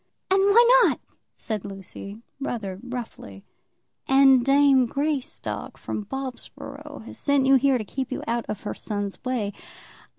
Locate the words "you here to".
7.45-7.85